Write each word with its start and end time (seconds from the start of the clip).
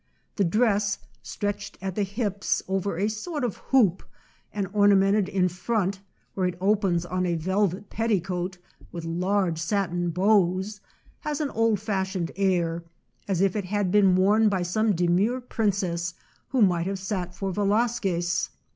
The 0.37 0.43
dress, 0.43 0.97
stretched 1.21 1.77
at 1.79 1.93
the 1.93 2.01
hips 2.01 2.63
over 2.67 2.97
a 2.97 3.07
sort 3.07 3.43
of 3.43 3.57
hoop, 3.69 4.01
and 4.51 4.67
ornamented 4.73 5.29
in 5.29 5.47
front, 5.47 6.01
where 6.33 6.47
it 6.47 6.57
opens 6.59 7.05
on 7.05 7.27
a 7.27 7.35
velvet 7.35 7.91
petticoat, 7.91 8.57
with 8.91 9.05
large 9.05 9.59
satin 9.59 10.09
bows, 10.09 10.81
has 11.19 11.39
an 11.39 11.51
old 11.51 11.79
fashioned 11.79 12.31
air, 12.35 12.83
as 13.27 13.41
if 13.41 13.55
it 13.55 13.65
had 13.65 13.91
been 13.91 14.15
worn 14.15 14.49
by 14.49 14.63
some 14.63 14.95
demure 14.95 15.39
princess 15.39 16.15
who 16.47 16.63
might 16.63 16.87
have 16.87 16.97
sat 16.97 17.35
for 17.35 17.51
Velasquez. 17.51 18.49